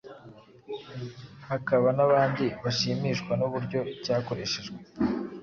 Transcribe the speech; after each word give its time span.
hakaba 1.49 1.87
n’abandi 1.97 2.45
bashimishwa 2.63 3.31
n’uburyo 3.39 3.79
cyakoreshejwe 4.03 4.77